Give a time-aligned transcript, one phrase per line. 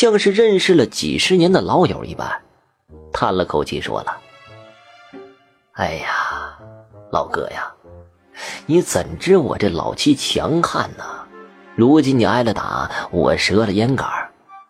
[0.00, 2.40] 像是认识了几十年的老友一般，
[3.12, 4.16] 叹了口气说了
[5.76, 6.56] ：“哎呀，
[7.12, 7.70] 老哥呀，
[8.64, 11.04] 你怎知我这老妻强悍呢？
[11.76, 14.08] 如今你挨了打，我折了烟杆，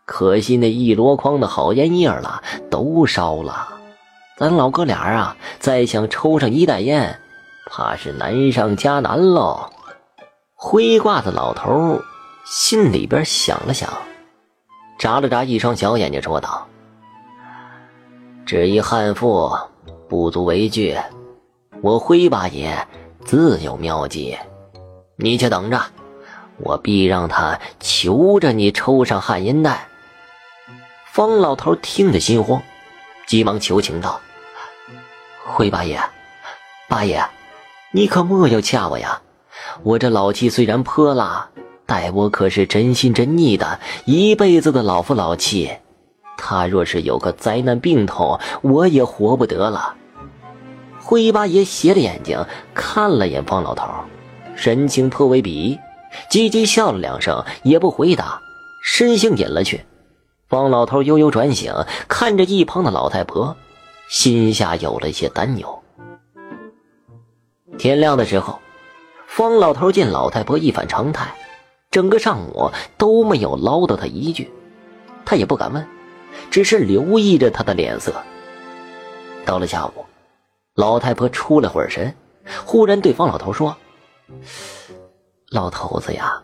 [0.04, 3.69] 可惜那一箩筐的好烟叶了都烧了。
[4.37, 7.21] 咱老哥俩啊，再想抽上一袋烟，
[7.67, 9.71] 怕是难上加难喽。”
[10.59, 12.03] 灰褂子老头
[12.45, 13.89] 心里边想了想，
[15.01, 16.69] 眨了眨一双小眼睛，说道
[18.45, 19.51] ：“只一悍妇，
[20.11, 20.95] 不足为惧。
[21.80, 22.87] 我灰八爷
[23.24, 24.37] 自有妙计，
[25.16, 25.80] 你且等着，
[26.59, 29.88] 我必让他求着你抽上旱烟袋。”
[31.10, 32.60] 方老头听得心慌，
[33.27, 34.21] 急忙求情道
[35.46, 35.98] ：“灰八爷，
[36.91, 37.27] 八爷，
[37.91, 39.23] 你可莫要掐我呀！”
[39.82, 41.48] 我这老妻虽然泼辣，
[41.91, 45.69] 待我可是真心真意的，一辈子的老夫老妻。
[46.37, 49.97] 他若是有个灾难病痛，我也活不得了。
[51.01, 53.88] 灰八爷斜着眼睛看了眼方老头，
[54.55, 55.80] 神情颇为鄙夷，
[56.30, 58.41] 叽叽笑了两声，也不回答，
[58.85, 59.85] 身形隐了去。
[60.49, 61.75] 方老头悠悠转醒，
[62.07, 63.57] 看着一旁的老太婆，
[64.09, 65.82] 心下有了一些担忧。
[67.77, 68.60] 天亮的时候。
[69.27, 71.32] 方老头见老太婆一反常态，
[71.91, 74.50] 整个上午都没有唠叨他一句，
[75.25, 75.84] 他也不敢问，
[76.50, 78.15] 只是留意着他的脸色。
[79.44, 80.05] 到了下午，
[80.75, 82.15] 老太婆出了会儿神，
[82.65, 83.77] 忽然对方老头说
[85.50, 86.41] ：“老头子呀，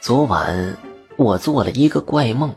[0.00, 0.76] 昨晚
[1.16, 2.54] 我做了一个怪梦，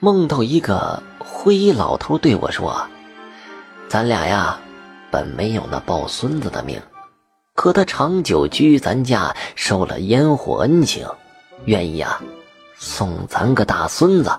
[0.00, 2.88] 梦到一个灰衣老头对我说，
[3.88, 4.58] 咱俩呀，
[5.12, 6.80] 本没有那抱孙子的命。”
[7.54, 11.08] 可他长久居咱家，受了烟火恩情，
[11.64, 12.22] 愿意啊，
[12.76, 14.30] 送咱个大孙子。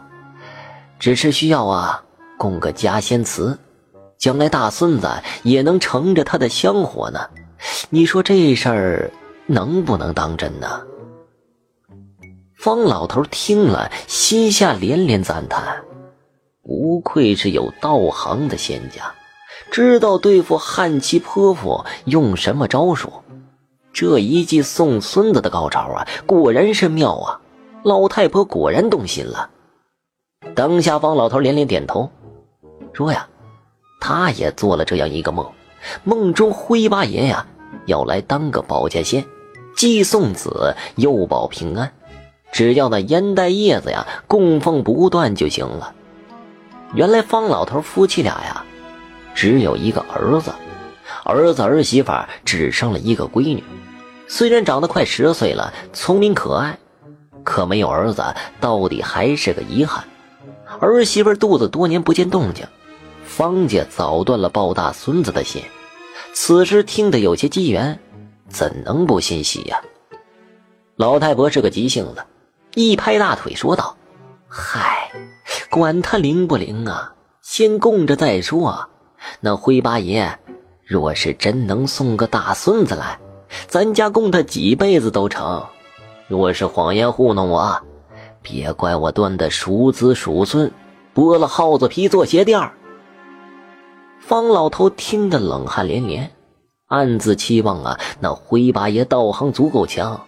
[0.99, 2.03] 只是需要啊，
[2.37, 3.57] 供个家仙祠，
[4.17, 5.09] 将来大孙子
[5.43, 7.19] 也能承着他的香火呢。
[7.89, 9.11] 你说这事儿
[9.45, 10.81] 能不能当真呢？
[12.55, 15.83] 方老头听了，心下连连赞叹，
[16.63, 19.13] 不愧是有道行的仙家。
[19.69, 23.11] 知道对付汉妻泼妇用什么招数？
[23.99, 27.41] 这一计送孙子的高招啊，果然是妙啊！
[27.81, 29.49] 老太婆果然动心了。
[30.53, 32.07] 当下方老头连连点头，
[32.93, 33.27] 说呀，
[33.99, 35.49] 他也做了这样一个梦，
[36.03, 37.47] 梦中灰八爷呀
[37.87, 39.25] 要来当个保家仙，
[39.75, 41.91] 既送子又保平安，
[42.51, 45.95] 只要那烟袋叶子呀供奉不断就行了。
[46.93, 48.63] 原来方老头夫妻俩呀。
[49.33, 50.51] 只有一个儿子，
[51.23, 52.11] 儿子儿媳妇
[52.45, 53.63] 只生了一个闺女，
[54.27, 56.77] 虽然长得快十岁了，聪明可爱，
[57.43, 58.23] 可没有儿子，
[58.59, 60.03] 到底还是个遗憾。
[60.79, 62.67] 儿媳妇肚子多年不见动静，
[63.25, 65.61] 方家早断了抱大孙子的心。
[66.33, 67.97] 此时听得有些机缘，
[68.49, 69.81] 怎能不欣喜呀？
[70.97, 72.23] 老太婆是个急性子，
[72.75, 73.95] 一拍大腿说道
[74.47, 75.11] ：“嗨，
[75.69, 78.89] 管他灵不灵啊，先供着再说。”
[79.39, 80.37] 那灰八爷，
[80.85, 83.19] 若是真能送个大孙子来，
[83.67, 85.65] 咱家供他几辈子都成；
[86.27, 87.81] 若是谎言糊弄我，
[88.41, 90.71] 别怪我断的叔子叔孙，
[91.15, 92.71] 剥了耗子皮做鞋垫
[94.19, 96.31] 方老头听得冷汗连连，
[96.87, 100.19] 暗自期望啊，那灰八爷道行足够强，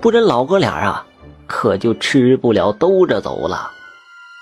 [0.00, 1.06] 不然老哥俩啊，
[1.46, 3.72] 可就吃不了兜着走了。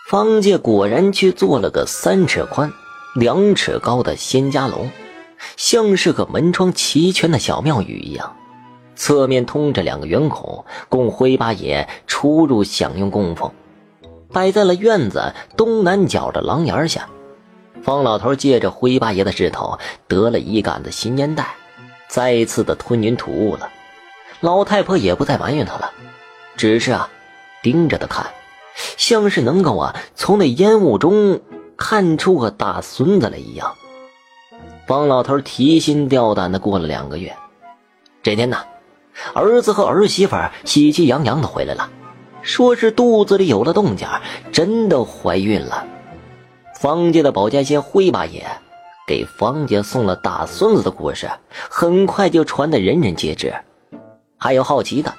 [0.08, 2.72] 方家果然去做了个三尺宽。
[3.14, 4.86] 两尺高的仙家楼，
[5.56, 8.36] 像是个门窗齐全的小庙宇一样，
[8.94, 13.50] 侧面通着两个圆孔，供灰八爷出入享用供奉。
[14.32, 17.08] 摆在了院子东南角的廊檐下。
[17.82, 21.54] 方老头借着灰八爷的势头，得了一杆子新烟袋，
[22.08, 23.68] 再一次的吞云吐雾了。
[24.40, 25.90] 老太婆也不再埋怨他了，
[26.56, 27.08] 只是啊，
[27.62, 28.26] 盯着他看，
[28.96, 31.40] 像是能够啊从那烟雾中。
[31.78, 33.76] 看出个大孙子来一样，
[34.86, 37.34] 方老头提心吊胆的过了两个月。
[38.22, 38.58] 这天呢，
[39.34, 41.90] 儿子和儿媳妇喜气洋洋的回来了，
[42.42, 44.06] 说是肚子里有了动静，
[44.52, 45.84] 真的怀孕了。
[46.80, 48.46] 方家的保家仙灰八爷
[49.08, 51.28] 给方家送了大孙子的故事，
[51.68, 53.52] 很快就传得人人皆知。
[54.38, 55.12] 还有好奇的，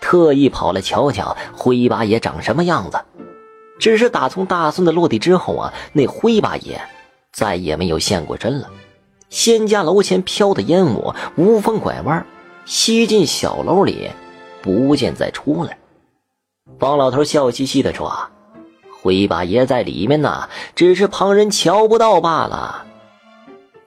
[0.00, 3.00] 特意跑来瞧瞧灰八爷长什么样子。
[3.78, 6.80] 只是打从大孙子落地之后啊，那灰八爷
[7.32, 8.68] 再也没有现过身了。
[9.32, 12.26] 仙家楼前飘的烟雾无风拐弯，
[12.66, 14.10] 吸进小楼里，
[14.60, 15.78] 不见再出来。
[16.78, 18.28] 方老头笑嘻嘻地说
[19.00, 22.84] ：“灰八爷在里面呢，只是旁人瞧不到罢了。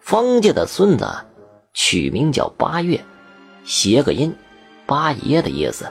[0.01, 1.07] 方家的孙子
[1.75, 2.99] 取名叫八月，
[3.63, 4.35] 谐个音，
[4.87, 5.85] 八爷的意思。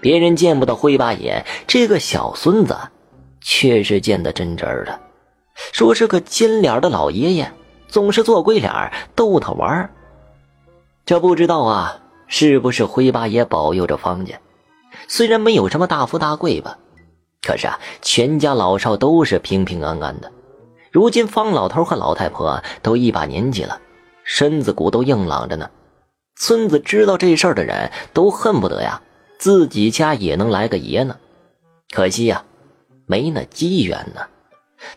[0.00, 2.74] 别人见不到灰八爷，这个小孙子
[3.42, 4.98] 却是见得真真的，
[5.72, 7.52] 说是个金脸的老爷爷，
[7.94, 8.72] 总是做鬼脸
[9.14, 9.88] 逗他玩
[11.06, 14.34] 这不知道啊，是不是灰八爷保佑着方家？
[15.06, 16.76] 虽然没有什么大富大贵吧，
[17.40, 20.32] 可是啊，全家老少都是平平安安的。
[20.90, 23.80] 如今方老头和老太婆都一把年纪了，
[24.24, 25.70] 身子骨都硬朗着呢。
[26.34, 29.00] 村子知道这事儿的人都恨不得呀，
[29.38, 31.16] 自己家也能来个爷呢。
[31.94, 32.44] 可惜呀，
[33.06, 34.22] 没那机缘呢。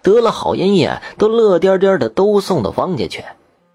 [0.02, 3.24] 得了好烟叶，都乐颠颠的都送到方家去，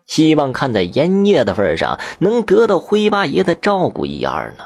[0.07, 4.65] 希望看在烟叶的份上，能得到灰八爷的照顾一二呢。